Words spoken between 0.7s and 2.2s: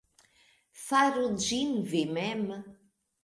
Faru ĝin vi